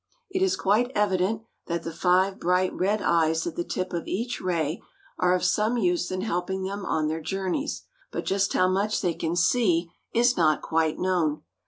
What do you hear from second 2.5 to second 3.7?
red eyes at the